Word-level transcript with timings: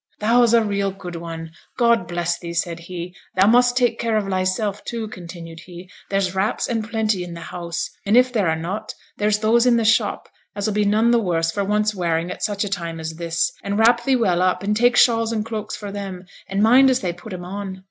'Thou's 0.19 0.51
a 0.55 0.63
real 0.63 0.89
good 0.89 1.15
one, 1.15 1.51
God 1.77 2.07
bless 2.07 2.39
thee!' 2.39 2.55
said 2.55 2.79
he. 2.79 3.15
'Thou 3.35 3.45
must 3.45 3.77
take 3.77 3.99
care 3.99 4.17
of 4.17 4.25
thyself, 4.27 4.83
too,' 4.83 5.07
continued 5.07 5.59
he; 5.59 5.91
'there's 6.09 6.33
wraps 6.33 6.67
and 6.67 6.89
plenty 6.89 7.23
i' 7.23 7.29
th' 7.31 7.37
house, 7.37 7.87
and 8.03 8.17
if 8.17 8.33
there 8.33 8.49
are 8.49 8.55
not, 8.55 8.95
there's 9.17 9.37
those 9.37 9.67
i' 9.67 9.69
the 9.69 9.85
shop 9.85 10.27
as 10.55 10.67
'll 10.67 10.71
be 10.71 10.85
none 10.85 11.11
the 11.11 11.19
worse 11.19 11.51
for 11.51 11.63
once 11.63 11.93
wearing 11.93 12.31
at 12.31 12.41
such 12.41 12.63
a 12.63 12.67
time 12.69 12.99
as 12.99 13.17
this; 13.17 13.51
and 13.63 13.77
wrap 13.77 14.03
thee 14.03 14.15
well 14.15 14.41
up, 14.41 14.63
and 14.63 14.75
take 14.75 14.97
shawls 14.97 15.31
and 15.31 15.45
cloaks 15.45 15.75
for 15.75 15.91
them, 15.91 16.25
and 16.47 16.63
mind 16.63 16.89
as 16.89 17.01
they 17.01 17.13
put 17.13 17.31
'em 17.31 17.45
on. 17.45 17.79